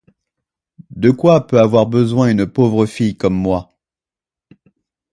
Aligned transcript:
De 0.95 1.11
quoi 1.11 1.45
peut 1.45 1.59
avoir 1.59 1.85
besoin 1.85 2.31
une 2.31 2.47
pauvre 2.47 2.87
fille 2.87 3.15
comme 3.15 3.35
moi? 3.35 3.69